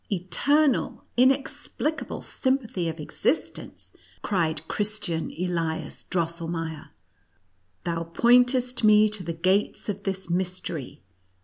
[0.11, 3.93] eternal, inexplicable sympathy of existence!"
[4.23, 6.89] cried Christian Elias Drosselmeier."
[7.83, 11.03] Thou pointest me to the gates of this mystery.